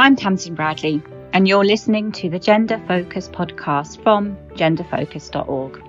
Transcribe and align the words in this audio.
I'm 0.00 0.16
Tamsin 0.16 0.54
Bradley, 0.54 1.02
and 1.34 1.46
you're 1.46 1.62
listening 1.62 2.10
to 2.12 2.30
the 2.30 2.38
Gender 2.38 2.82
Focus 2.88 3.28
podcast 3.28 4.02
from 4.02 4.34
genderfocus.org. 4.54 5.82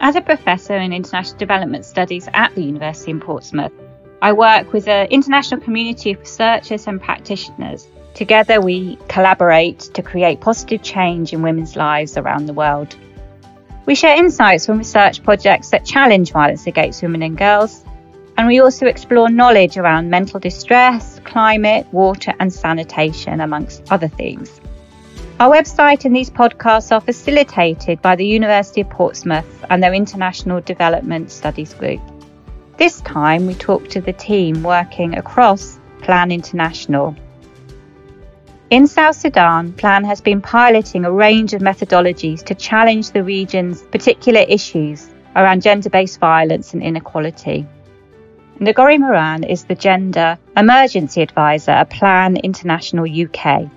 As 0.00 0.16
a 0.16 0.22
professor 0.22 0.74
in 0.74 0.94
international 0.94 1.36
development 1.36 1.84
studies 1.84 2.26
at 2.32 2.54
the 2.54 2.62
University 2.62 3.10
in 3.10 3.20
Portsmouth, 3.20 3.72
I 4.22 4.32
work 4.32 4.72
with 4.72 4.88
an 4.88 5.08
international 5.08 5.60
community 5.60 6.12
of 6.12 6.20
researchers 6.20 6.86
and 6.86 7.02
practitioners. 7.02 7.86
Together, 8.14 8.62
we 8.62 8.96
collaborate 9.08 9.80
to 9.92 10.02
create 10.02 10.40
positive 10.40 10.82
change 10.82 11.34
in 11.34 11.42
women's 11.42 11.76
lives 11.76 12.16
around 12.16 12.46
the 12.46 12.54
world. 12.54 12.96
We 13.84 13.94
share 13.94 14.16
insights 14.16 14.64
from 14.64 14.78
research 14.78 15.22
projects 15.22 15.68
that 15.68 15.84
challenge 15.84 16.32
violence 16.32 16.66
against 16.66 17.02
women 17.02 17.22
and 17.22 17.36
girls 17.36 17.84
and 18.38 18.46
we 18.46 18.60
also 18.60 18.86
explore 18.86 19.28
knowledge 19.28 19.76
around 19.76 20.08
mental 20.08 20.38
distress, 20.38 21.20
climate, 21.24 21.92
water, 21.92 22.32
and 22.38 22.52
sanitation, 22.52 23.40
amongst 23.40 23.82
other 23.90 24.06
themes. 24.06 24.60
Our 25.40 25.56
website 25.56 26.04
and 26.04 26.14
these 26.14 26.30
podcasts 26.30 26.92
are 26.92 27.00
facilitated 27.00 28.00
by 28.00 28.14
the 28.14 28.26
University 28.26 28.82
of 28.82 28.90
Portsmouth 28.90 29.64
and 29.70 29.82
their 29.82 29.92
International 29.92 30.60
Development 30.60 31.30
Studies 31.32 31.74
Group. 31.74 32.00
This 32.76 33.00
time 33.00 33.48
we 33.48 33.54
talk 33.54 33.88
to 33.88 34.00
the 34.00 34.12
team 34.12 34.62
working 34.62 35.18
across 35.18 35.80
Plan 36.02 36.30
International. 36.30 37.16
In 38.70 38.86
South 38.86 39.16
Sudan, 39.16 39.72
Plan 39.72 40.04
has 40.04 40.20
been 40.20 40.40
piloting 40.40 41.04
a 41.04 41.10
range 41.10 41.54
of 41.54 41.60
methodologies 41.60 42.44
to 42.44 42.54
challenge 42.54 43.10
the 43.10 43.24
region's 43.24 43.82
particular 43.82 44.44
issues 44.48 45.08
around 45.34 45.62
gender 45.62 45.90
based 45.90 46.20
violence 46.20 46.72
and 46.72 46.84
inequality. 46.84 47.66
Ngori 48.60 48.98
Moran 48.98 49.44
is 49.44 49.66
the 49.66 49.76
Gender 49.76 50.36
Emergency 50.56 51.22
Advisor 51.22 51.70
at 51.70 51.90
Plan 51.90 52.36
International 52.38 53.06
UK. 53.06 53.70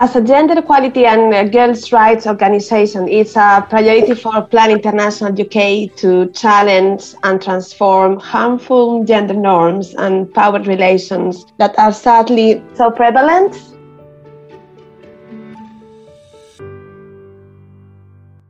As 0.00 0.16
a 0.16 0.22
gender 0.22 0.58
equality 0.58 1.04
and 1.04 1.34
uh, 1.34 1.44
girls' 1.44 1.92
rights 1.92 2.26
organization, 2.26 3.06
it's 3.06 3.36
a 3.36 3.66
priority 3.68 4.14
for 4.14 4.40
Plan 4.40 4.70
International 4.70 5.30
UK 5.38 5.94
to 5.96 6.30
challenge 6.32 7.14
and 7.22 7.42
transform 7.42 8.18
harmful 8.18 9.04
gender 9.04 9.34
norms 9.34 9.94
and 9.96 10.32
power 10.32 10.62
relations 10.62 11.44
that 11.58 11.78
are 11.78 11.92
sadly 11.92 12.62
so 12.74 12.90
prevalent 12.90 13.60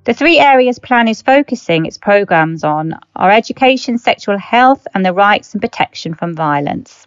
The 0.09 0.15
three 0.15 0.39
areas 0.39 0.79
Plan 0.79 1.07
is 1.07 1.21
focusing 1.21 1.85
its 1.85 1.99
programs 1.99 2.65
on 2.65 2.99
are 3.15 3.31
education, 3.31 3.99
sexual 3.99 4.39
health, 4.39 4.87
and 4.95 5.05
the 5.05 5.13
rights 5.13 5.53
and 5.53 5.61
protection 5.61 6.15
from 6.15 6.35
violence. 6.35 7.07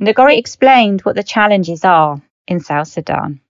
Ngori 0.00 0.38
explained 0.38 1.02
what 1.02 1.16
the 1.16 1.22
challenges 1.22 1.84
are 1.84 2.18
in 2.48 2.60
South 2.60 2.88
Sudan. 2.88 3.42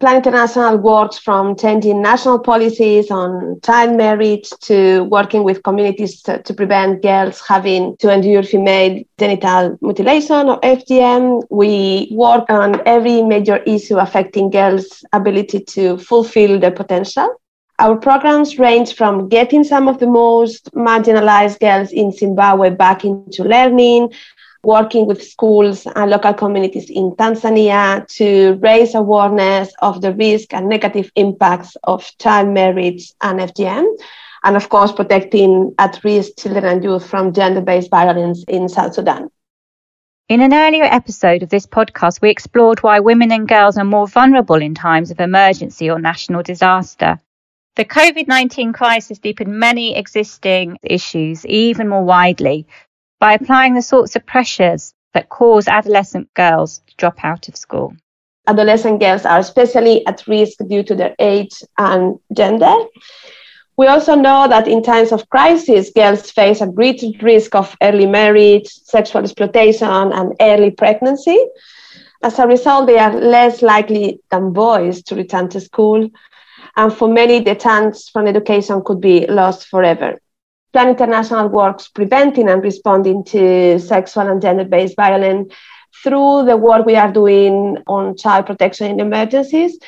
Plan 0.00 0.16
International 0.16 0.76
works 0.78 1.16
from 1.16 1.54
changing 1.54 2.02
national 2.02 2.40
policies 2.40 3.08
on 3.12 3.60
child 3.64 3.96
marriage 3.96 4.50
to 4.62 5.04
working 5.04 5.44
with 5.44 5.62
communities 5.62 6.22
to, 6.22 6.42
to, 6.42 6.54
prevent 6.54 7.02
girls 7.02 7.40
having 7.46 7.96
to 7.98 8.12
endure 8.12 8.42
female 8.42 9.00
genital 9.16 9.78
mutilation 9.80 10.48
or 10.48 10.60
FGM. 10.62 11.44
We 11.50 12.08
work 12.10 12.50
on 12.50 12.82
every 12.84 13.22
major 13.22 13.58
issue 13.58 13.98
affecting 13.98 14.50
girls' 14.50 15.04
ability 15.12 15.60
to 15.76 15.98
fulfill 15.98 16.58
their 16.58 16.72
potential. 16.72 17.28
Our 17.78 17.96
programs 17.96 18.58
range 18.58 18.94
from 18.94 19.28
getting 19.28 19.62
some 19.62 19.86
of 19.86 19.98
the 19.98 20.06
most 20.06 20.72
marginalized 20.72 21.60
girls 21.60 21.92
in 21.92 22.10
Zimbabwe 22.10 22.70
back 22.70 23.04
into 23.04 23.44
learning, 23.44 24.14
working 24.64 25.06
with 25.06 25.22
schools 25.22 25.86
and 25.94 26.10
local 26.10 26.32
communities 26.32 26.88
in 26.88 27.12
Tanzania 27.12 28.06
to 28.16 28.58
raise 28.62 28.94
awareness 28.94 29.72
of 29.82 30.00
the 30.00 30.14
risk 30.14 30.54
and 30.54 30.68
negative 30.70 31.10
impacts 31.16 31.76
of 31.84 32.10
child 32.18 32.48
marriage 32.48 33.12
and 33.20 33.40
FGM. 33.40 33.86
And 34.42 34.56
of 34.56 34.70
course, 34.70 34.92
protecting 34.92 35.74
at 35.78 36.02
risk 36.02 36.38
children 36.38 36.64
and 36.64 36.82
youth 36.82 37.06
from 37.06 37.34
gender 37.34 37.60
based 37.60 37.90
violence 37.90 38.42
in 38.48 38.70
South 38.70 38.94
Sudan. 38.94 39.28
In 40.30 40.40
an 40.40 40.54
earlier 40.54 40.84
episode 40.84 41.42
of 41.42 41.50
this 41.50 41.66
podcast, 41.66 42.22
we 42.22 42.30
explored 42.30 42.82
why 42.82 43.00
women 43.00 43.30
and 43.30 43.46
girls 43.46 43.76
are 43.76 43.84
more 43.84 44.08
vulnerable 44.08 44.56
in 44.62 44.74
times 44.74 45.10
of 45.10 45.20
emergency 45.20 45.90
or 45.90 45.98
national 45.98 46.42
disaster. 46.42 47.20
The 47.76 47.84
COVID 47.84 48.26
19 48.26 48.72
crisis 48.72 49.18
deepened 49.18 49.52
many 49.52 49.98
existing 49.98 50.78
issues 50.82 51.44
even 51.44 51.88
more 51.88 52.04
widely 52.04 52.66
by 53.20 53.34
applying 53.34 53.74
the 53.74 53.82
sorts 53.82 54.16
of 54.16 54.24
pressures 54.24 54.94
that 55.12 55.28
cause 55.28 55.68
adolescent 55.68 56.32
girls 56.32 56.80
to 56.86 56.94
drop 56.96 57.22
out 57.22 57.48
of 57.48 57.56
school. 57.56 57.94
Adolescent 58.46 58.98
girls 58.98 59.26
are 59.26 59.40
especially 59.40 60.06
at 60.06 60.26
risk 60.26 60.56
due 60.66 60.82
to 60.84 60.94
their 60.94 61.14
age 61.18 61.62
and 61.76 62.18
gender. 62.34 62.74
We 63.76 63.88
also 63.88 64.14
know 64.14 64.48
that 64.48 64.68
in 64.68 64.82
times 64.82 65.12
of 65.12 65.28
crisis, 65.28 65.90
girls 65.94 66.30
face 66.30 66.62
a 66.62 66.66
greater 66.66 67.08
risk 67.20 67.54
of 67.54 67.76
early 67.82 68.06
marriage, 68.06 68.68
sexual 68.68 69.22
exploitation, 69.22 70.12
and 70.14 70.32
early 70.40 70.70
pregnancy. 70.70 71.44
As 72.22 72.38
a 72.38 72.46
result, 72.46 72.86
they 72.86 72.98
are 72.98 73.14
less 73.14 73.60
likely 73.60 74.20
than 74.30 74.54
boys 74.54 75.02
to 75.02 75.14
return 75.14 75.50
to 75.50 75.60
school 75.60 76.08
and 76.76 76.92
for 76.92 77.08
many, 77.08 77.40
the 77.40 77.54
chance 77.54 78.08
from 78.08 78.26
education 78.26 78.82
could 78.84 79.00
be 79.00 79.26
lost 79.26 79.68
forever. 79.68 80.18
Plan 80.72 80.88
International 80.90 81.48
works 81.48 81.88
preventing 81.88 82.48
and 82.48 82.62
responding 82.62 83.24
to 83.24 83.78
sexual 83.78 84.28
and 84.28 84.42
gender 84.42 84.64
based 84.64 84.94
violence 84.94 85.52
through 86.02 86.44
the 86.44 86.56
work 86.56 86.84
we 86.84 86.96
are 86.96 87.10
doing 87.10 87.78
on 87.86 88.16
child 88.16 88.46
protection 88.46 88.90
in 88.90 89.00
emergencies. 89.00 89.78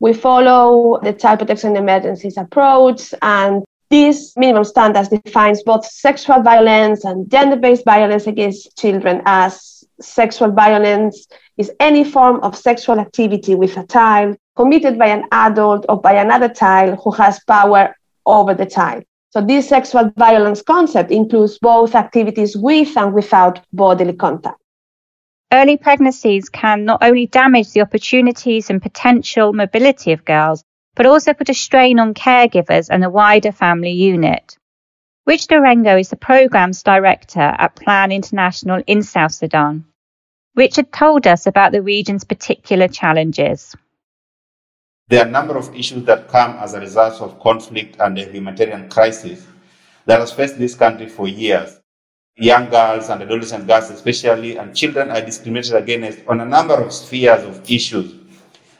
We 0.00 0.12
follow 0.12 1.00
the 1.02 1.14
child 1.14 1.38
protection 1.38 1.70
in 1.70 1.76
emergencies 1.82 2.36
approach, 2.36 3.14
and 3.22 3.64
this 3.88 4.36
minimum 4.36 4.64
standards 4.64 5.08
defines 5.08 5.62
both 5.62 5.86
sexual 5.86 6.42
violence 6.42 7.04
and 7.04 7.30
gender 7.30 7.56
based 7.56 7.84
violence 7.84 8.26
against 8.26 8.76
children 8.76 9.22
as 9.24 9.73
sexual 10.04 10.50
violence 10.52 11.26
is 11.56 11.72
any 11.80 12.04
form 12.04 12.40
of 12.40 12.56
sexual 12.56 12.98
activity 13.00 13.54
with 13.54 13.76
a 13.76 13.86
child 13.86 14.36
committed 14.56 14.98
by 14.98 15.06
an 15.06 15.24
adult 15.32 15.86
or 15.88 16.00
by 16.00 16.12
another 16.12 16.48
child 16.48 16.98
who 17.02 17.10
has 17.12 17.40
power 17.44 17.94
over 18.26 18.54
the 18.54 18.66
child. 18.66 19.04
So 19.30 19.40
this 19.40 19.68
sexual 19.68 20.12
violence 20.16 20.62
concept 20.62 21.10
includes 21.10 21.58
both 21.58 21.94
activities 21.94 22.56
with 22.56 22.96
and 22.96 23.12
without 23.12 23.60
bodily 23.72 24.12
contact. 24.12 24.60
Early 25.52 25.76
pregnancies 25.76 26.48
can 26.48 26.84
not 26.84 27.02
only 27.02 27.26
damage 27.26 27.72
the 27.72 27.82
opportunities 27.82 28.70
and 28.70 28.80
potential 28.80 29.52
mobility 29.52 30.12
of 30.12 30.24
girls, 30.24 30.62
but 30.94 31.06
also 31.06 31.32
put 31.32 31.48
a 31.48 31.54
strain 31.54 31.98
on 31.98 32.14
caregivers 32.14 32.88
and 32.90 33.02
the 33.02 33.10
wider 33.10 33.52
family 33.52 33.92
unit. 33.92 34.56
Rich 35.26 35.46
Durengo 35.48 35.96
is 35.96 36.10
the 36.10 36.16
program's 36.16 36.82
director 36.82 37.40
at 37.40 37.76
Plan 37.76 38.12
International 38.12 38.82
in 38.86 39.02
South 39.02 39.32
Sudan. 39.32 39.84
Richard 40.56 40.92
told 40.92 41.26
us 41.26 41.48
about 41.48 41.72
the 41.72 41.82
region's 41.82 42.22
particular 42.22 42.86
challenges. 42.86 43.74
There 45.08 45.24
are 45.24 45.26
a 45.26 45.30
number 45.30 45.56
of 45.56 45.74
issues 45.74 46.04
that 46.04 46.28
come 46.28 46.52
as 46.58 46.74
a 46.74 46.80
result 46.80 47.20
of 47.20 47.40
conflict 47.40 47.96
and 47.98 48.16
a 48.16 48.30
humanitarian 48.30 48.88
crisis 48.88 49.44
that 50.06 50.20
has 50.20 50.30
faced 50.30 50.56
this 50.56 50.76
country 50.76 51.08
for 51.08 51.26
years. 51.26 51.80
Young 52.36 52.70
girls 52.70 53.10
and 53.10 53.20
adolescent 53.22 53.66
girls, 53.66 53.90
especially, 53.90 54.56
and 54.56 54.76
children 54.76 55.10
are 55.10 55.20
discriminated 55.20 55.74
against 55.74 56.20
on 56.28 56.40
a 56.40 56.44
number 56.44 56.74
of 56.74 56.92
spheres 56.92 57.42
of 57.42 57.68
issues, 57.68 58.14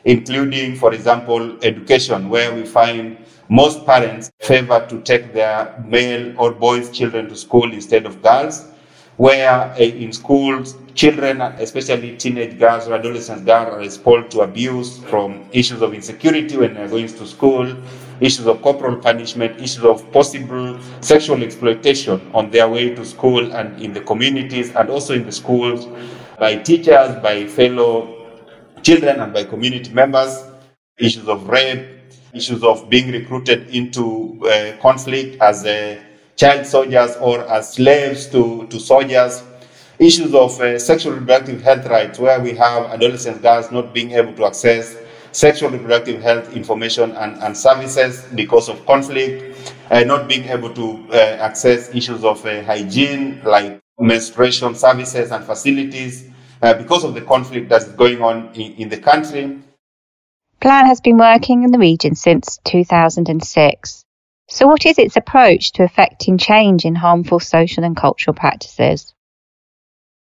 including, 0.05 0.77
for 0.77 0.93
example, 0.93 1.57
education, 1.61 2.29
where 2.29 2.55
we 2.55 2.65
find 2.65 3.17
most 3.49 3.85
parents 3.85 4.31
favor 4.41 4.85
to 4.87 5.01
take 5.01 5.33
their 5.33 5.83
male 5.85 6.33
or 6.39 6.53
boys' 6.53 6.89
children 6.89 7.27
to 7.27 7.35
school 7.35 7.71
instead 7.73 8.05
of 8.05 8.21
girls 8.21 8.71
where 9.17 9.49
uh, 9.49 9.77
in 9.77 10.11
schools, 10.11 10.75
children, 10.93 11.41
especially 11.41 12.17
teenage 12.17 12.57
girls 12.59 12.87
or 12.87 12.95
adolescent 12.95 13.45
girls, 13.45 13.73
are 13.73 13.81
exposed 13.81 14.31
to 14.31 14.41
abuse 14.41 14.99
from 15.05 15.45
issues 15.51 15.81
of 15.81 15.93
insecurity 15.93 16.57
when 16.57 16.73
they're 16.73 16.87
going 16.87 17.07
to 17.07 17.25
school, 17.25 17.75
issues 18.19 18.45
of 18.47 18.61
corporal 18.61 18.97
punishment, 18.97 19.59
issues 19.59 19.83
of 19.83 20.09
possible 20.11 20.79
sexual 21.01 21.41
exploitation 21.43 22.19
on 22.33 22.51
their 22.51 22.67
way 22.67 22.93
to 22.93 23.05
school 23.05 23.51
and 23.53 23.81
in 23.81 23.93
the 23.93 24.01
communities 24.01 24.75
and 24.75 24.89
also 24.89 25.13
in 25.13 25.25
the 25.25 25.31
schools 25.31 25.87
by 26.39 26.55
teachers, 26.55 27.15
by 27.21 27.45
fellow 27.45 28.11
children, 28.81 29.19
and 29.19 29.33
by 29.33 29.43
community 29.43 29.91
members, 29.93 30.43
issues 30.97 31.27
of 31.27 31.47
rape, 31.47 31.87
issues 32.33 32.63
of 32.63 32.89
being 32.89 33.11
recruited 33.11 33.69
into 33.69 34.39
uh, 34.45 34.75
conflict 34.81 35.41
as 35.41 35.65
a 35.65 36.04
child 36.35 36.65
soldiers 36.65 37.15
or 37.17 37.41
as 37.49 37.73
slaves 37.73 38.27
to, 38.27 38.67
to 38.67 38.79
soldiers. 38.79 39.43
Issues 39.97 40.33
of 40.33 40.59
uh, 40.59 40.77
sexual 40.77 41.13
reproductive 41.13 41.61
health 41.61 41.85
rights, 41.87 42.19
where 42.19 42.41
we 42.41 42.53
have 42.55 42.83
adolescent 42.87 43.41
girls 43.41 43.71
not 43.71 43.93
being 43.93 44.11
able 44.11 44.33
to 44.33 44.45
access 44.45 44.97
sexual 45.31 45.69
reproductive 45.69 46.21
health 46.21 46.53
information 46.55 47.11
and, 47.11 47.41
and 47.43 47.55
services 47.57 48.25
because 48.35 48.69
of 48.69 48.85
conflict, 48.85 49.73
uh, 49.91 50.01
not 50.01 50.27
being 50.27 50.45
able 50.45 50.73
to 50.73 51.05
uh, 51.11 51.15
access 51.15 51.93
issues 51.93 52.23
of 52.23 52.45
uh, 52.45 52.63
hygiene 52.63 53.41
like 53.43 53.79
menstruation 53.99 54.75
services 54.75 55.31
and 55.31 55.45
facilities, 55.45 56.29
uh, 56.61 56.73
because 56.73 57.03
of 57.03 57.13
the 57.13 57.21
conflict 57.21 57.69
that 57.69 57.81
is 57.83 57.89
going 57.89 58.21
on 58.21 58.49
in, 58.53 58.73
in 58.75 58.89
the 58.89 58.97
country. 58.97 59.59
Plan 60.61 60.85
has 60.85 61.01
been 61.01 61.17
working 61.17 61.63
in 61.63 61.71
the 61.71 61.79
region 61.79 62.15
since 62.15 62.59
2006. 62.63 64.04
So, 64.47 64.67
what 64.67 64.85
is 64.85 64.99
its 64.99 65.17
approach 65.17 65.71
to 65.73 65.83
effecting 65.83 66.37
change 66.37 66.85
in 66.85 66.93
harmful 66.93 67.39
social 67.39 67.83
and 67.83 67.97
cultural 67.97 68.35
practices? 68.35 69.13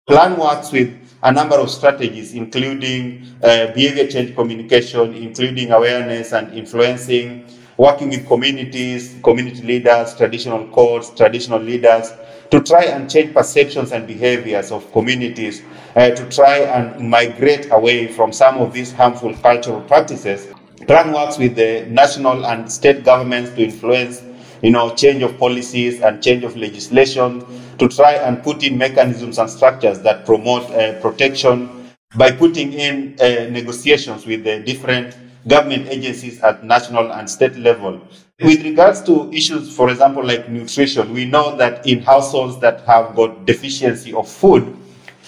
Plan 0.07 0.37
works 0.39 0.71
with 0.71 0.97
a 1.23 1.31
number 1.31 1.55
of 1.55 1.69
strategies, 1.69 2.33
including 2.33 3.25
uh, 3.43 3.67
behavior 3.73 4.07
change 4.07 4.33
communication, 4.33 5.13
including 5.13 5.71
awareness 5.71 6.31
and 6.31 6.53
influencing, 6.53 7.45
working 7.77 8.09
with 8.09 8.25
communities, 8.25 9.15
community 9.23 9.61
leaders, 9.61 10.15
traditional 10.15 10.67
courts, 10.67 11.09
traditional 11.09 11.59
leaders, 11.59 12.13
to 12.49 12.61
try 12.61 12.85
and 12.85 13.09
change 13.09 13.33
perceptions 13.33 13.91
and 13.91 14.07
behaviors 14.07 14.71
of 14.71 14.89
communities, 14.93 15.61
uh, 15.97 16.09
to 16.11 16.29
try 16.29 16.59
and 16.59 17.09
migrate 17.09 17.69
away 17.71 18.07
from 18.07 18.31
some 18.31 18.57
of 18.57 18.71
these 18.71 18.93
harmful 18.93 19.33
cultural 19.35 19.81
practices. 19.81 20.47
Plan 20.87 21.13
works 21.13 21.37
with 21.37 21.55
the 21.55 21.85
national 21.89 22.45
and 22.45 22.71
state 22.71 23.03
governments 23.03 23.51
to 23.51 23.63
influence 23.63 24.21
you 24.63 24.71
know, 24.71 24.95
change 24.95 25.21
of 25.21 25.37
policies 25.37 26.01
and 26.01 26.23
change 26.23 26.43
of 26.43 26.55
legislation 26.55 27.45
to 27.77 27.87
try 27.89 28.13
and 28.13 28.41
put 28.41 28.63
in 28.63 28.77
mechanisms 28.77 29.37
and 29.37 29.49
structures 29.49 29.99
that 29.99 30.25
promote 30.25 30.63
uh, 30.71 30.99
protection 31.01 31.89
by 32.15 32.31
putting 32.31 32.71
in 32.71 33.15
uh, 33.19 33.49
negotiations 33.49 34.25
with 34.25 34.43
the 34.43 34.59
different 34.59 35.17
government 35.47 35.87
agencies 35.89 36.41
at 36.41 36.63
national 36.63 37.11
and 37.11 37.29
state 37.29 37.55
level. 37.57 38.01
With 38.41 38.63
regards 38.63 39.01
to 39.03 39.31
issues, 39.33 39.75
for 39.75 39.89
example, 39.89 40.25
like 40.25 40.49
nutrition, 40.49 41.13
we 41.13 41.25
know 41.25 41.57
that 41.57 41.85
in 41.85 42.01
households 42.01 42.59
that 42.59 42.81
have 42.81 43.15
got 43.15 43.45
deficiency 43.45 44.13
of 44.13 44.29
food, 44.29 44.77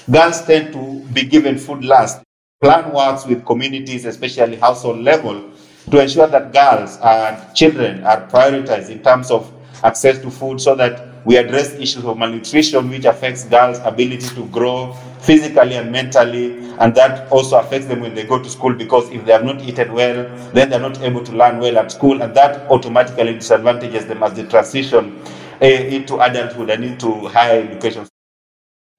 girls 0.09 0.45
tend 0.45 0.71
to 0.73 1.03
be 1.11 1.23
given 1.23 1.57
food 1.57 1.83
last. 1.83 2.25
Plan 2.61 2.93
works 2.93 3.25
with 3.25 3.45
communities, 3.45 4.05
especially 4.05 4.55
household 4.55 4.99
level, 4.99 5.51
to 5.91 6.01
ensure 6.01 6.25
that 6.27 6.53
girls 6.53 6.97
and 7.03 7.53
children 7.53 8.01
are 8.05 8.25
prioritized 8.29 8.89
in 8.89 9.03
terms 9.03 9.29
of 9.29 9.51
access 9.83 10.17
to 10.19 10.31
food 10.31 10.61
so 10.61 10.73
that 10.73 11.25
we 11.25 11.35
address 11.35 11.73
issues 11.73 12.05
of 12.05 12.17
malnutrition 12.17 12.89
which 12.89 13.03
affects 13.03 13.43
girls 13.43 13.79
ability 13.83 14.29
to 14.29 14.45
grow 14.47 14.93
physically 15.19 15.75
and 15.75 15.91
mentally 15.91 16.57
and 16.79 16.95
that 16.95 17.29
also 17.31 17.59
affects 17.59 17.87
them 17.87 17.99
when 17.99 18.15
they 18.15 18.23
go 18.23 18.41
to 18.41 18.49
school 18.49 18.73
because 18.73 19.09
if 19.09 19.25
they 19.25 19.33
have 19.33 19.43
not 19.43 19.61
eaten 19.61 19.91
well 19.91 20.23
then 20.53 20.69
they're 20.69 20.79
not 20.79 20.99
able 21.01 21.23
to 21.23 21.33
learn 21.33 21.59
well 21.59 21.77
at 21.77 21.91
school 21.91 22.21
and 22.21 22.33
that 22.33 22.71
automatically 22.71 23.33
disadvantages 23.33 24.05
them 24.05 24.23
as 24.23 24.33
they 24.33 24.43
transition 24.43 25.21
uh, 25.61 25.65
into 25.65 26.19
adulthood 26.19 26.69
and 26.69 26.85
into 26.85 27.27
higher 27.27 27.61
education 27.61 28.07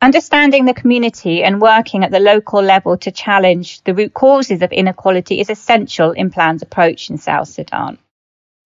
Understanding 0.02 0.66
the 0.66 0.74
community 0.74 1.42
and 1.42 1.60
working 1.60 2.04
at 2.04 2.10
the 2.10 2.20
local 2.20 2.62
level 2.62 2.98
to 2.98 3.10
challenge 3.10 3.82
the 3.84 3.94
root 3.94 4.12
causes 4.12 4.60
of 4.60 4.70
inequality 4.70 5.40
is 5.40 5.48
essential 5.48 6.10
in 6.12 6.30
Plan's 6.30 6.62
approach 6.62 7.08
in 7.08 7.16
South 7.16 7.48
Sudan. 7.48 7.98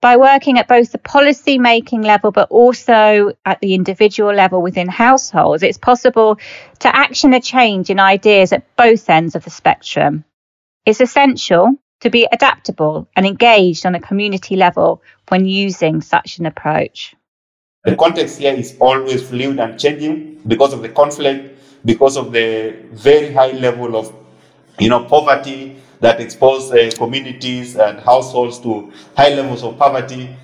By 0.02 0.16
working 0.16 0.58
at 0.58 0.66
both 0.66 0.90
the 0.90 0.98
policy 0.98 1.58
making 1.58 2.02
level 2.02 2.32
but 2.32 2.50
also 2.50 3.32
at 3.44 3.60
the 3.60 3.74
individual 3.74 4.34
level 4.34 4.60
within 4.60 4.88
households, 4.88 5.62
it's 5.62 5.78
possible 5.78 6.38
to 6.80 6.94
action 6.94 7.32
a 7.32 7.40
change 7.40 7.90
in 7.90 8.00
ideas 8.00 8.52
at 8.52 8.76
both 8.76 9.08
ends 9.08 9.36
of 9.36 9.44
the 9.44 9.50
spectrum. 9.50 10.24
It's 10.84 11.00
essential 11.00 11.76
to 12.00 12.10
be 12.10 12.26
adaptable 12.32 13.08
and 13.14 13.24
engaged 13.24 13.86
on 13.86 13.94
a 13.94 14.00
community 14.00 14.56
level 14.56 15.02
when 15.28 15.44
using 15.44 16.00
such 16.00 16.38
an 16.38 16.46
approach. 16.46 17.14
The 17.84 17.96
context 17.96 18.38
here 18.38 18.52
is 18.52 18.76
always 18.78 19.26
fluid 19.26 19.58
and 19.58 19.80
changing 19.80 20.42
because 20.46 20.74
of 20.74 20.82
the 20.82 20.90
conflict, 20.90 21.58
because 21.84 22.18
of 22.18 22.30
the 22.30 22.76
very 22.92 23.32
high 23.32 23.52
level 23.52 23.96
of, 23.96 24.14
you 24.78 24.90
know, 24.90 25.04
poverty 25.04 25.76
that 26.00 26.20
expose 26.20 26.70
uh, 26.72 26.90
communities 26.96 27.76
and 27.76 27.98
households 28.00 28.58
to 28.60 28.92
high 29.16 29.34
levels 29.34 29.62
of 29.62 29.78
poverty. 29.78 30.36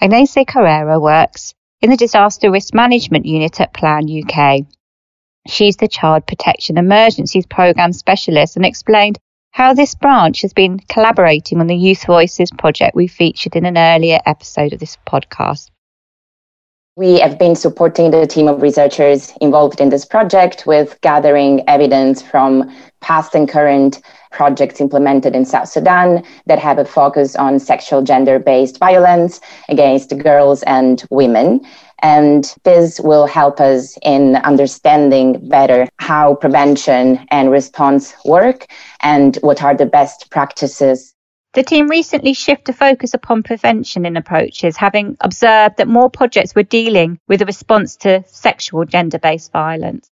Agnese 0.00 0.46
Carrera 0.46 0.98
works 0.98 1.52
in 1.82 1.90
the 1.90 1.98
Disaster 1.98 2.50
Risk 2.50 2.72
Management 2.72 3.26
Unit 3.26 3.60
at 3.60 3.74
Plan 3.74 4.06
UK. 4.08 4.60
She's 5.46 5.76
the 5.76 5.88
Child 5.88 6.26
Protection 6.26 6.78
Emergencies 6.78 7.44
Programme 7.44 7.92
Specialist 7.92 8.56
and 8.56 8.64
explained 8.64 9.18
how 9.50 9.74
this 9.74 9.94
branch 9.94 10.40
has 10.40 10.54
been 10.54 10.78
collaborating 10.78 11.60
on 11.60 11.66
the 11.66 11.76
Youth 11.76 12.06
Voices 12.06 12.50
project 12.50 12.96
we 12.96 13.06
featured 13.06 13.54
in 13.54 13.66
an 13.66 13.76
earlier 13.76 14.18
episode 14.24 14.72
of 14.72 14.80
this 14.80 14.96
podcast. 15.06 15.68
We 16.94 17.20
have 17.20 17.38
been 17.38 17.56
supporting 17.56 18.10
the 18.10 18.26
team 18.26 18.48
of 18.48 18.60
researchers 18.60 19.32
involved 19.40 19.80
in 19.80 19.88
this 19.88 20.04
project 20.04 20.66
with 20.66 21.00
gathering 21.00 21.66
evidence 21.66 22.20
from 22.20 22.70
past 23.00 23.34
and 23.34 23.48
current 23.48 24.02
projects 24.30 24.78
implemented 24.78 25.34
in 25.34 25.46
South 25.46 25.70
Sudan 25.70 26.22
that 26.44 26.58
have 26.58 26.76
a 26.76 26.84
focus 26.84 27.34
on 27.34 27.58
sexual 27.58 28.02
gender 28.02 28.38
based 28.38 28.78
violence 28.78 29.40
against 29.70 30.18
girls 30.18 30.62
and 30.64 31.02
women. 31.08 31.64
And 32.02 32.54
this 32.64 33.00
will 33.00 33.24
help 33.24 33.58
us 33.58 33.96
in 34.02 34.36
understanding 34.36 35.48
better 35.48 35.88
how 35.96 36.34
prevention 36.34 37.24
and 37.30 37.50
response 37.50 38.12
work 38.26 38.66
and 39.00 39.36
what 39.36 39.62
are 39.62 39.74
the 39.74 39.86
best 39.86 40.28
practices 40.30 41.14
the 41.54 41.62
team 41.62 41.88
recently 41.88 42.32
shifted 42.32 42.74
focus 42.74 43.12
upon 43.12 43.42
prevention 43.42 44.06
in 44.06 44.16
approaches, 44.16 44.76
having 44.76 45.16
observed 45.20 45.76
that 45.76 45.88
more 45.88 46.08
projects 46.08 46.54
were 46.54 46.62
dealing 46.62 47.18
with 47.28 47.42
a 47.42 47.46
response 47.46 47.96
to 47.96 48.24
sexual 48.26 48.84
gender 48.84 49.18
based 49.18 49.52
violence. 49.52 50.08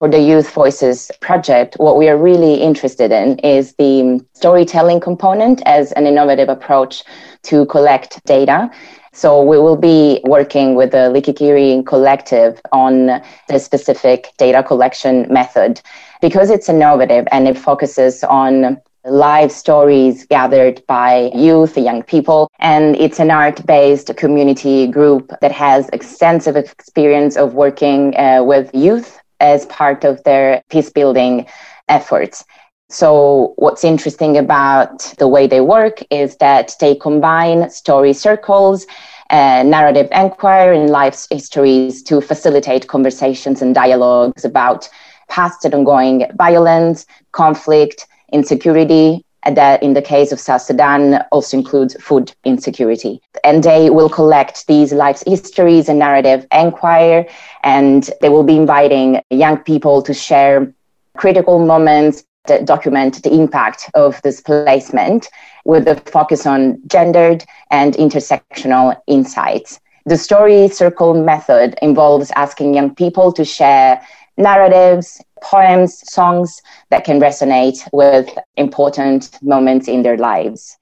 For 0.00 0.08
the 0.08 0.20
Youth 0.20 0.50
Voices 0.50 1.10
project, 1.20 1.76
what 1.78 1.96
we 1.96 2.08
are 2.08 2.16
really 2.16 2.54
interested 2.54 3.12
in 3.12 3.38
is 3.38 3.74
the 3.76 4.20
storytelling 4.34 5.00
component 5.00 5.62
as 5.64 5.92
an 5.92 6.06
innovative 6.06 6.48
approach 6.48 7.04
to 7.44 7.64
collect 7.66 8.22
data. 8.24 8.68
So 9.12 9.42
we 9.42 9.58
will 9.58 9.76
be 9.76 10.20
working 10.24 10.74
with 10.74 10.90
the 10.90 11.08
Likikiri 11.14 11.86
collective 11.86 12.60
on 12.72 13.22
the 13.48 13.58
specific 13.58 14.32
data 14.38 14.62
collection 14.62 15.32
method 15.32 15.80
because 16.20 16.50
it's 16.50 16.68
innovative 16.68 17.28
and 17.30 17.46
it 17.46 17.56
focuses 17.56 18.24
on 18.24 18.80
live 19.04 19.50
stories 19.50 20.26
gathered 20.26 20.82
by 20.86 21.30
youth, 21.34 21.76
young 21.76 22.02
people. 22.02 22.48
And 22.58 22.96
it's 22.96 23.20
an 23.20 23.30
art 23.30 23.64
based 23.66 24.14
community 24.16 24.86
group 24.86 25.32
that 25.40 25.52
has 25.52 25.88
extensive 25.90 26.56
experience 26.56 27.36
of 27.36 27.54
working 27.54 28.16
uh, 28.16 28.42
with 28.44 28.70
youth 28.74 29.20
as 29.40 29.66
part 29.66 30.04
of 30.04 30.22
their 30.24 30.62
peace 30.70 30.90
building 30.90 31.46
efforts. 31.88 32.44
So, 32.88 33.54
what's 33.56 33.84
interesting 33.84 34.36
about 34.36 35.14
the 35.18 35.26
way 35.26 35.46
they 35.46 35.62
work 35.62 36.02
is 36.10 36.36
that 36.36 36.74
they 36.78 36.94
combine 36.94 37.70
story 37.70 38.12
circles, 38.12 38.86
uh, 39.30 39.62
narrative 39.62 40.08
inquiry, 40.12 40.78
and 40.78 40.90
life 40.90 41.26
histories 41.30 42.02
to 42.04 42.20
facilitate 42.20 42.88
conversations 42.88 43.62
and 43.62 43.74
dialogues 43.74 44.44
about 44.44 44.90
past 45.28 45.64
and 45.64 45.74
ongoing 45.74 46.26
violence, 46.36 47.06
conflict, 47.32 48.06
insecurity, 48.32 49.24
that 49.50 49.82
in 49.82 49.92
the 49.94 50.02
case 50.02 50.32
of 50.32 50.40
South 50.40 50.62
Sudan 50.62 51.24
also 51.32 51.56
includes 51.56 51.94
food 52.00 52.32
insecurity. 52.44 53.20
And 53.44 53.62
they 53.62 53.90
will 53.90 54.08
collect 54.08 54.66
these 54.66 54.92
life 54.92 55.22
histories 55.26 55.88
and 55.88 55.98
narrative 55.98 56.46
inquire, 56.52 57.26
and 57.64 58.08
they 58.20 58.28
will 58.28 58.44
be 58.44 58.56
inviting 58.56 59.20
young 59.30 59.58
people 59.58 60.02
to 60.02 60.14
share 60.14 60.72
critical 61.16 61.64
moments 61.64 62.24
that 62.46 62.66
document 62.66 63.22
the 63.22 63.32
impact 63.32 63.90
of 63.94 64.20
displacement 64.22 65.28
with 65.64 65.86
a 65.86 65.96
focus 66.10 66.46
on 66.46 66.80
gendered 66.86 67.44
and 67.70 67.94
intersectional 67.94 68.96
insights. 69.06 69.80
The 70.06 70.16
story 70.16 70.68
circle 70.68 71.14
method 71.14 71.76
involves 71.82 72.32
asking 72.34 72.74
young 72.74 72.94
people 72.94 73.32
to 73.32 73.44
share 73.44 74.04
narratives, 74.42 75.22
poems, 75.42 76.02
songs 76.10 76.60
that 76.90 77.04
can 77.04 77.20
resonate 77.20 77.88
with 77.92 78.28
important 78.56 79.42
moments 79.42 79.88
in 79.88 80.02
their 80.02 80.16
lives. 80.16 80.76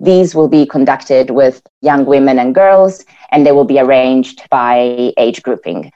These 0.00 0.34
will 0.34 0.48
be 0.48 0.66
conducted 0.66 1.30
with 1.30 1.62
young 1.80 2.04
women 2.04 2.38
and 2.38 2.54
girls, 2.54 3.04
and 3.30 3.46
they 3.46 3.52
will 3.52 3.64
be 3.64 3.78
arranged 3.78 4.48
by 4.50 5.12
age 5.16 5.42
grouping. 5.42 5.92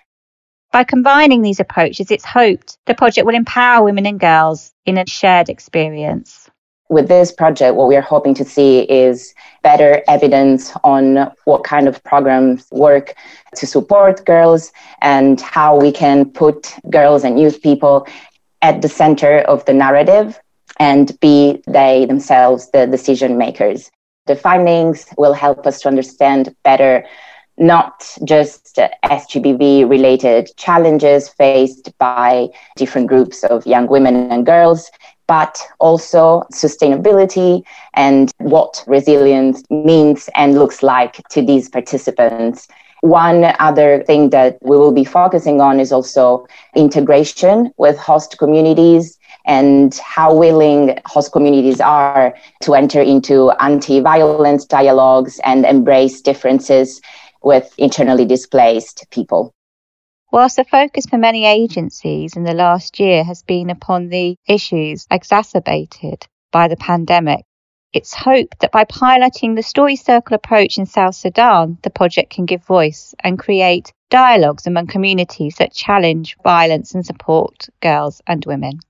By 0.72 0.84
combining 0.84 1.42
these 1.42 1.60
approaches, 1.60 2.10
it's 2.10 2.24
hoped 2.24 2.78
the 2.86 2.94
project 2.94 3.26
will 3.26 3.34
empower 3.34 3.84
women 3.84 4.06
and 4.06 4.20
girls 4.20 4.72
in 4.86 4.98
a 4.98 5.06
shared 5.06 5.48
experience 5.48 6.47
with 6.88 7.08
this 7.08 7.30
project, 7.30 7.74
what 7.74 7.88
we 7.88 7.96
are 7.96 8.02
hoping 8.02 8.34
to 8.34 8.44
see 8.44 8.80
is 8.80 9.34
better 9.62 10.02
evidence 10.08 10.72
on 10.84 11.30
what 11.44 11.64
kind 11.64 11.86
of 11.86 12.02
programs 12.04 12.66
work 12.70 13.14
to 13.56 13.66
support 13.66 14.24
girls 14.24 14.72
and 15.02 15.40
how 15.40 15.78
we 15.78 15.92
can 15.92 16.30
put 16.30 16.74
girls 16.90 17.24
and 17.24 17.38
youth 17.38 17.62
people 17.62 18.06
at 18.62 18.80
the 18.82 18.88
center 18.88 19.38
of 19.40 19.64
the 19.66 19.72
narrative 19.72 20.40
and 20.80 21.18
be 21.20 21.62
they 21.66 22.06
themselves 22.06 22.70
the 22.70 22.86
decision 22.86 23.36
makers. 23.36 23.90
The 24.26 24.36
findings 24.36 25.06
will 25.16 25.32
help 25.32 25.66
us 25.66 25.80
to 25.82 25.88
understand 25.88 26.54
better 26.64 27.04
not 27.58 28.16
just 28.24 28.78
SGBV 29.04 29.88
related 29.88 30.50
challenges 30.56 31.28
faced 31.28 31.92
by 31.98 32.48
different 32.76 33.08
groups 33.08 33.42
of 33.44 33.66
young 33.66 33.88
women 33.88 34.30
and 34.30 34.46
girls, 34.46 34.90
but 35.28 35.60
also 35.78 36.42
sustainability 36.52 37.62
and 37.94 38.32
what 38.38 38.82
resilience 38.88 39.62
means 39.70 40.28
and 40.34 40.54
looks 40.54 40.82
like 40.82 41.22
to 41.28 41.42
these 41.42 41.68
participants. 41.68 42.66
One 43.02 43.54
other 43.60 44.02
thing 44.02 44.30
that 44.30 44.58
we 44.60 44.76
will 44.76 44.90
be 44.90 45.04
focusing 45.04 45.60
on 45.60 45.78
is 45.78 45.92
also 45.92 46.48
integration 46.74 47.72
with 47.76 47.96
host 47.96 48.38
communities 48.38 49.18
and 49.46 49.94
how 50.04 50.34
willing 50.34 50.98
host 51.06 51.30
communities 51.30 51.80
are 51.80 52.34
to 52.62 52.74
enter 52.74 53.00
into 53.00 53.52
anti 53.60 54.00
violence 54.00 54.64
dialogues 54.64 55.40
and 55.44 55.64
embrace 55.64 56.20
differences 56.20 57.00
with 57.42 57.72
internally 57.78 58.24
displaced 58.24 59.06
people. 59.10 59.54
Whilst 60.30 60.56
the 60.56 60.64
focus 60.64 61.06
for 61.06 61.16
many 61.16 61.46
agencies 61.46 62.36
in 62.36 62.42
the 62.42 62.52
last 62.52 63.00
year 63.00 63.24
has 63.24 63.42
been 63.42 63.70
upon 63.70 64.08
the 64.08 64.36
issues 64.46 65.06
exacerbated 65.10 66.26
by 66.52 66.68
the 66.68 66.76
pandemic, 66.76 67.46
it's 67.94 68.12
hoped 68.12 68.60
that 68.60 68.70
by 68.70 68.84
piloting 68.84 69.54
the 69.54 69.62
story 69.62 69.96
circle 69.96 70.34
approach 70.34 70.76
in 70.76 70.84
South 70.84 71.14
Sudan, 71.14 71.78
the 71.82 71.88
project 71.88 72.30
can 72.30 72.44
give 72.44 72.62
voice 72.62 73.14
and 73.24 73.38
create 73.38 73.90
dialogues 74.10 74.66
among 74.66 74.88
communities 74.88 75.56
that 75.56 75.72
challenge 75.72 76.36
violence 76.44 76.94
and 76.94 77.06
support 77.06 77.70
girls 77.80 78.20
and 78.26 78.44
women. 78.44 78.80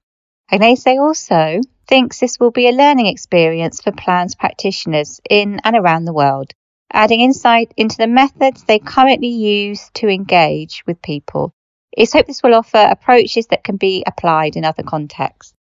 Agnese 0.50 0.99
also 0.99 1.61
thinks 1.87 2.18
this 2.18 2.40
will 2.40 2.50
be 2.50 2.66
a 2.66 2.73
learning 2.73 3.07
experience 3.07 3.80
for 3.80 3.92
plans 3.92 4.35
practitioners 4.35 5.21
in 5.30 5.61
and 5.62 5.76
around 5.76 6.04
the 6.04 6.12
world 6.12 6.52
adding 6.92 7.21
insight 7.21 7.73
into 7.76 7.97
the 7.97 8.07
methods 8.07 8.64
they 8.64 8.78
currently 8.78 9.28
use 9.28 9.90
to 9.95 10.09
engage 10.09 10.83
with 10.87 11.00
people. 11.02 11.52
It's 11.92 12.12
hoped 12.12 12.28
this 12.28 12.42
will 12.42 12.54
offer 12.54 12.78
approaches 12.78 13.47
that 13.49 13.64
can 13.64 13.76
be 13.76 14.04
applied 14.07 14.57
in 14.57 14.64
other 14.64 14.83
contexts. 14.83 15.54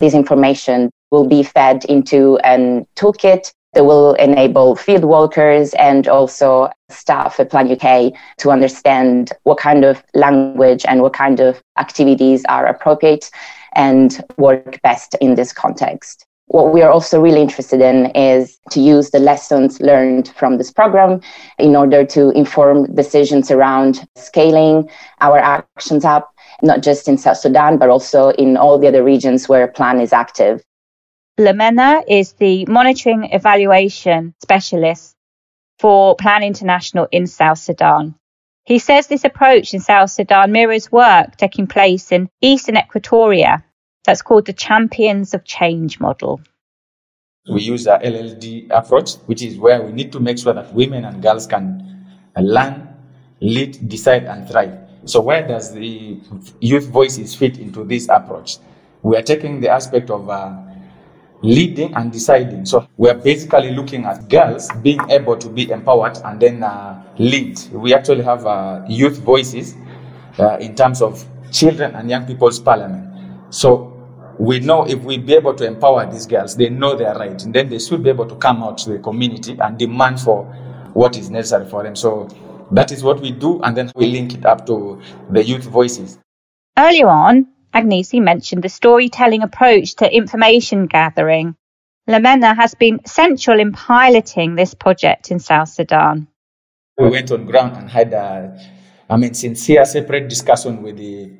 This 0.00 0.14
information 0.14 0.90
will 1.10 1.26
be 1.26 1.42
fed 1.42 1.84
into 1.84 2.38
a 2.44 2.84
toolkit 2.96 3.52
that 3.74 3.84
will 3.84 4.14
enable 4.14 4.76
field 4.76 5.04
workers 5.04 5.74
and 5.74 6.08
also 6.08 6.70
staff 6.88 7.38
at 7.40 7.50
Plan 7.50 7.70
UK 7.70 8.12
to 8.38 8.50
understand 8.50 9.32
what 9.42 9.58
kind 9.58 9.84
of 9.84 10.02
language 10.14 10.84
and 10.86 11.02
what 11.02 11.12
kind 11.12 11.40
of 11.40 11.62
activities 11.78 12.44
are 12.48 12.66
appropriate 12.66 13.30
and 13.74 14.24
work 14.38 14.80
best 14.82 15.16
in 15.20 15.34
this 15.34 15.52
context. 15.52 16.26
What 16.46 16.72
we 16.72 16.82
are 16.82 16.90
also 16.90 17.20
really 17.20 17.40
interested 17.40 17.80
in 17.80 18.06
is 18.14 18.58
to 18.70 18.80
use 18.80 19.10
the 19.10 19.18
lessons 19.18 19.80
learned 19.80 20.28
from 20.36 20.58
this 20.58 20.70
program 20.70 21.20
in 21.58 21.74
order 21.74 22.04
to 22.04 22.30
inform 22.30 22.94
decisions 22.94 23.50
around 23.50 24.06
scaling 24.14 24.88
our 25.20 25.38
actions 25.38 26.04
up, 26.04 26.32
not 26.62 26.82
just 26.82 27.08
in 27.08 27.16
South 27.16 27.38
Sudan, 27.38 27.78
but 27.78 27.88
also 27.88 28.28
in 28.30 28.56
all 28.56 28.78
the 28.78 28.88
other 28.88 29.02
regions 29.02 29.48
where 29.48 29.66
Plan 29.66 30.00
is 30.00 30.12
active. 30.12 30.62
Lamena 31.40 32.02
is 32.06 32.34
the 32.34 32.64
monitoring 32.66 33.24
evaluation 33.32 34.34
specialist 34.40 35.16
for 35.78 36.14
Plan 36.14 36.42
International 36.42 37.08
in 37.10 37.26
South 37.26 37.58
Sudan. 37.58 38.14
He 38.64 38.78
says 38.78 39.06
this 39.06 39.24
approach 39.24 39.74
in 39.74 39.80
South 39.80 40.10
Sudan 40.10 40.52
mirrors 40.52 40.92
work 40.92 41.36
taking 41.36 41.66
place 41.66 42.12
in 42.12 42.28
Eastern 42.40 42.76
Equatoria 42.76 43.64
that's 44.04 44.22
called 44.22 44.46
the 44.46 44.52
Champions 44.52 45.34
of 45.34 45.44
Change 45.44 45.98
model. 45.98 46.40
We 47.50 47.60
use 47.62 47.86
a 47.86 47.98
LLD 47.98 48.68
approach, 48.70 49.16
which 49.26 49.42
is 49.42 49.58
where 49.58 49.82
we 49.82 49.92
need 49.92 50.12
to 50.12 50.20
make 50.20 50.38
sure 50.38 50.54
that 50.54 50.72
women 50.72 51.04
and 51.04 51.22
girls 51.22 51.46
can 51.46 52.06
learn, 52.36 52.88
lead, 53.40 53.88
decide, 53.88 54.24
and 54.24 54.48
thrive. 54.48 54.78
So, 55.04 55.20
where 55.20 55.46
does 55.46 55.74
the 55.74 56.18
youth 56.60 56.86
voices 56.88 57.34
fit 57.34 57.58
into 57.58 57.84
this 57.84 58.08
approach? 58.08 58.58
We 59.02 59.16
are 59.18 59.22
taking 59.22 59.60
the 59.60 59.68
aspect 59.68 60.08
of 60.08 60.30
uh, 60.30 60.56
leading 61.42 61.92
and 61.94 62.10
deciding. 62.10 62.64
So, 62.64 62.88
we 62.96 63.10
are 63.10 63.14
basically 63.14 63.72
looking 63.72 64.06
at 64.06 64.30
girls 64.30 64.70
being 64.82 65.00
able 65.10 65.36
to 65.36 65.48
be 65.50 65.70
empowered 65.70 66.16
and 66.24 66.40
then 66.40 66.62
uh, 66.62 67.02
lead. 67.18 67.60
We 67.72 67.92
actually 67.92 68.22
have 68.22 68.46
uh, 68.46 68.82
youth 68.88 69.18
voices 69.18 69.74
uh, 70.38 70.56
in 70.56 70.74
terms 70.74 71.02
of 71.02 71.22
children 71.52 71.94
and 71.94 72.08
young 72.08 72.24
people's 72.24 72.58
parliament. 72.58 73.10
So, 73.50 73.93
we 74.38 74.60
know 74.60 74.86
if 74.86 75.00
we 75.02 75.18
be 75.18 75.34
able 75.34 75.54
to 75.54 75.66
empower 75.66 76.10
these 76.10 76.26
girls, 76.26 76.56
they 76.56 76.68
know 76.68 76.96
their 76.96 77.14
right, 77.14 77.42
and 77.42 77.54
then 77.54 77.68
they 77.68 77.78
should 77.78 78.02
be 78.02 78.10
able 78.10 78.26
to 78.26 78.36
come 78.36 78.62
out 78.62 78.78
to 78.78 78.90
the 78.90 78.98
community 78.98 79.56
and 79.60 79.78
demand 79.78 80.20
for 80.20 80.44
what 80.94 81.16
is 81.16 81.30
necessary 81.30 81.68
for 81.68 81.82
them. 81.82 81.96
So 81.96 82.28
that 82.72 82.92
is 82.92 83.02
what 83.02 83.20
we 83.20 83.30
do, 83.30 83.60
and 83.62 83.76
then 83.76 83.92
we 83.94 84.06
link 84.06 84.34
it 84.34 84.44
up 84.44 84.66
to 84.66 85.00
the 85.30 85.44
youth 85.44 85.64
voices. 85.64 86.18
Earlier 86.78 87.08
on, 87.08 87.46
Agnese 87.72 88.20
mentioned 88.22 88.62
the 88.62 88.68
storytelling 88.68 89.42
approach 89.42 89.96
to 89.96 90.14
information 90.14 90.86
gathering. 90.86 91.56
Lamena 92.08 92.54
has 92.54 92.74
been 92.74 93.00
central 93.06 93.58
in 93.58 93.72
piloting 93.72 94.54
this 94.54 94.74
project 94.74 95.30
in 95.30 95.38
South 95.38 95.68
Sudan. 95.68 96.28
We 96.98 97.08
went 97.08 97.30
on 97.30 97.46
ground 97.46 97.76
and 97.76 97.88
had 97.88 98.12
a, 98.12 98.60
I 99.08 99.16
mean, 99.16 99.34
sincere 99.34 99.84
separate 99.84 100.28
discussion 100.28 100.82
with 100.82 100.96
the 100.96 101.32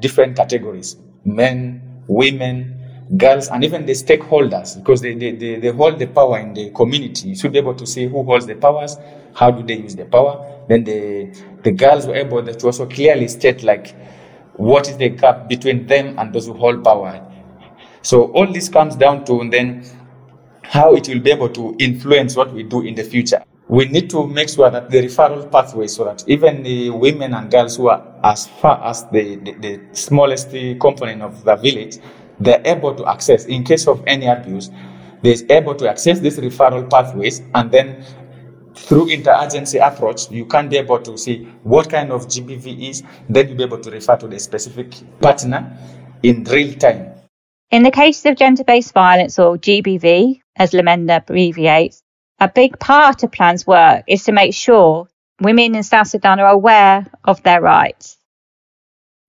different 0.00 0.36
categories 0.36 0.96
men, 1.26 1.82
women, 2.08 3.06
girls, 3.16 3.48
and 3.48 3.64
even 3.64 3.86
the 3.86 3.92
stakeholders, 3.92 4.76
because 4.76 5.00
they, 5.00 5.14
they, 5.14 5.32
they, 5.32 5.56
they, 5.56 5.68
hold 5.68 5.98
the 5.98 6.06
power 6.06 6.38
in 6.38 6.54
the 6.54 6.70
community. 6.70 7.30
You 7.30 7.36
should 7.36 7.52
be 7.52 7.58
able 7.58 7.74
to 7.74 7.86
see 7.86 8.06
who 8.06 8.22
holds 8.22 8.46
the 8.46 8.54
powers, 8.54 8.96
how 9.34 9.50
do 9.50 9.62
they 9.62 9.80
use 9.80 9.94
the 9.94 10.04
power. 10.04 10.64
Then 10.68 10.84
the, 10.84 11.32
the 11.62 11.72
girls 11.72 12.06
were 12.06 12.16
able 12.16 12.42
to 12.44 12.66
also 12.66 12.86
clearly 12.86 13.28
state 13.28 13.62
like 13.62 13.94
what 14.54 14.88
is 14.88 14.96
the 14.96 15.10
gap 15.10 15.48
between 15.48 15.86
them 15.86 16.18
and 16.18 16.32
those 16.32 16.46
who 16.46 16.54
hold 16.54 16.82
power. 16.82 17.22
So 18.02 18.32
all 18.32 18.50
this 18.50 18.68
comes 18.68 18.96
down 18.96 19.24
to 19.26 19.48
then 19.50 19.84
how 20.62 20.94
it 20.94 21.08
will 21.08 21.20
be 21.20 21.30
able 21.30 21.48
to 21.50 21.76
influence 21.78 22.36
what 22.36 22.52
we 22.52 22.62
do 22.62 22.82
in 22.82 22.94
the 22.94 23.04
future. 23.04 23.42
We 23.68 23.86
need 23.86 24.10
to 24.10 24.26
make 24.26 24.48
sure 24.48 24.70
that 24.70 24.90
the 24.90 25.02
referral 25.02 25.50
pathway 25.50 25.88
so 25.88 26.04
that 26.04 26.24
even 26.28 26.62
the 26.62 26.90
women 26.90 27.34
and 27.34 27.50
girls 27.50 27.76
who 27.76 27.88
are 27.88 28.02
as 28.22 28.46
far 28.46 28.82
as 28.84 29.04
the, 29.10 29.36
the, 29.36 29.52
the 29.54 29.80
smallest 29.92 30.50
component 30.80 31.22
of 31.22 31.42
the 31.44 31.56
village, 31.56 31.98
they're 32.38 32.62
able 32.64 32.94
to 32.94 33.06
access, 33.06 33.46
in 33.46 33.64
case 33.64 33.88
of 33.88 34.04
any 34.06 34.26
abuse, 34.26 34.70
they're 35.22 35.36
able 35.50 35.74
to 35.74 35.88
access 35.88 36.20
these 36.20 36.38
referral 36.38 36.88
pathways 36.88 37.42
and 37.54 37.72
then 37.72 38.04
through 38.76 39.06
interagency 39.06 39.84
approach, 39.84 40.30
you 40.30 40.44
can 40.44 40.68
be 40.68 40.76
able 40.76 41.00
to 41.00 41.16
see 41.16 41.44
what 41.62 41.90
kind 41.90 42.12
of 42.12 42.26
GBV 42.26 42.90
is, 42.90 43.02
then 43.28 43.48
you'll 43.48 43.56
be 43.56 43.64
able 43.64 43.80
to 43.80 43.90
refer 43.90 44.16
to 44.16 44.28
the 44.28 44.38
specific 44.38 44.94
partner 45.20 45.76
in 46.22 46.44
real 46.44 46.74
time. 46.74 47.14
In 47.70 47.82
the 47.82 47.90
case 47.90 48.24
of 48.26 48.36
gender 48.36 48.64
based 48.64 48.92
violence 48.92 49.38
or 49.38 49.56
GBV, 49.56 50.40
as 50.56 50.70
Lamenda 50.72 51.16
abbreviates, 51.16 52.02
a 52.38 52.48
big 52.48 52.78
part 52.78 53.22
of 53.22 53.32
Plan's 53.32 53.66
work 53.66 54.04
is 54.06 54.24
to 54.24 54.32
make 54.32 54.54
sure 54.54 55.08
women 55.40 55.74
in 55.74 55.82
South 55.82 56.08
Sudan 56.08 56.40
are 56.40 56.48
aware 56.48 57.06
of 57.24 57.42
their 57.42 57.60
rights. 57.60 58.18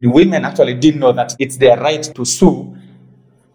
The 0.02 0.10
women 0.10 0.46
actually 0.46 0.76
didn't 0.76 1.00
know 1.00 1.14
that 1.14 1.36
it's 1.40 1.58
their 1.58 1.78
right 1.78 2.04
to 2.04 2.26
sue, 2.26 2.78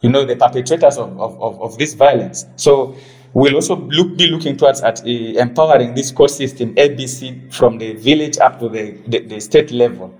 you 0.00 0.10
know, 0.10 0.24
the 0.24 0.36
perpetrators 0.36 0.96
of, 0.98 1.20
of, 1.20 1.60
of, 1.60 1.78
this 1.78 1.94
violence. 1.94 2.46
So 2.56 2.96
we'll 3.32 3.54
also 3.54 3.76
look, 3.76 4.16
be 4.16 4.26
looking 4.26 4.56
towards 4.56 4.80
at 4.80 5.02
uh, 5.02 5.08
empowering 5.08 5.94
this 5.94 6.10
court 6.10 6.30
system, 6.32 6.74
ABC, 6.74 7.52
from 7.54 7.78
the 7.78 7.94
village 7.94 8.38
up 8.38 8.58
to 8.58 8.68
the, 8.68 8.98
the, 9.06 9.20
the 9.20 9.40
state 9.40 9.70
level. 9.70 10.18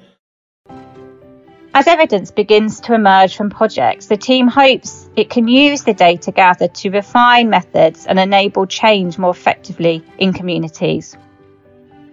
As 1.75 1.87
evidence 1.87 2.31
begins 2.31 2.81
to 2.81 2.93
emerge 2.93 3.35
from 3.35 3.49
projects, 3.49 4.07
the 4.07 4.19
team 4.19 4.47
hopes 4.47 5.09
it 5.17 5.31
can 5.31 5.49
use 5.49 5.85
the 5.85 5.95
data 5.95 6.31
gathered 6.31 6.75
to 6.75 6.91
refine 6.91 7.49
methods 7.49 8.07
and 8.07 8.21
enable 8.21 8.67
change 8.67 9.17
more 9.17 9.31
effectively 9.31 10.05
in 10.19 10.35
communities. 10.35 11.17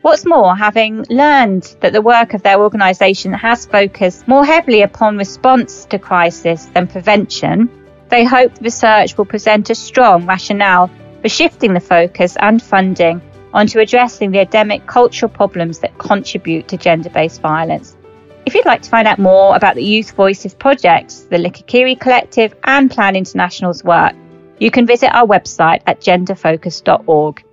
What's 0.01 0.25
more, 0.25 0.55
having 0.55 1.05
learned 1.09 1.75
that 1.81 1.91
the 1.91 2.01
work 2.01 2.33
of 2.33 2.41
their 2.41 2.61
organisation 2.61 3.33
has 3.33 3.65
focused 3.65 4.29
more 4.29 4.45
heavily 4.45 4.81
upon 4.81 5.17
response 5.17 5.83
to 5.87 5.99
crisis 5.99 6.67
than 6.67 6.87
prevention, 6.87 7.69
they 8.07 8.23
hope 8.23 8.55
the 8.55 8.63
research 8.63 9.17
will 9.17 9.25
present 9.25 9.69
a 9.69 9.75
strong 9.75 10.25
rationale 10.25 10.89
for 11.21 11.27
shifting 11.27 11.73
the 11.73 11.81
focus 11.81 12.37
and 12.39 12.63
funding 12.63 13.21
onto 13.53 13.79
addressing 13.79 14.31
the 14.31 14.39
endemic 14.39 14.87
cultural 14.87 15.29
problems 15.29 15.79
that 15.79 15.97
contribute 15.97 16.69
to 16.69 16.77
gender 16.77 17.09
based 17.09 17.41
violence. 17.41 17.97
If 18.45 18.55
you'd 18.55 18.65
like 18.65 18.81
to 18.81 18.89
find 18.89 19.07
out 19.07 19.19
more 19.19 19.55
about 19.55 19.75
the 19.75 19.83
Youth 19.83 20.11
Voices 20.11 20.53
projects, 20.53 21.21
the 21.29 21.37
Likikiri 21.37 21.99
Collective, 21.99 22.55
and 22.63 22.89
Plan 22.89 23.15
International's 23.15 23.83
work, 23.83 24.13
you 24.59 24.71
can 24.71 24.85
visit 24.85 25.13
our 25.13 25.25
website 25.25 25.81
at 25.85 26.01
genderfocus.org. 26.01 27.43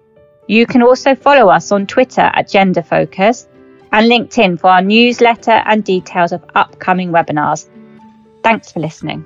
You 0.48 0.66
can 0.66 0.82
also 0.82 1.14
follow 1.14 1.48
us 1.48 1.72
on 1.72 1.86
Twitter 1.86 2.30
at 2.32 2.48
genderfocus 2.48 3.46
and 3.92 4.10
LinkedIn 4.10 4.60
for 4.60 4.70
our 4.70 4.82
newsletter 4.82 5.62
and 5.66 5.84
details 5.84 6.32
of 6.32 6.44
upcoming 6.54 7.10
webinars. 7.10 7.68
Thanks 8.42 8.72
for 8.72 8.80
listening. 8.80 9.24